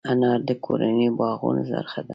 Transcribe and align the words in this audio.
انار 0.09 0.39
د 0.49 0.51
کورنیو 0.65 1.17
باغونو 1.19 1.63
برخه 1.73 1.99
ده. 2.07 2.09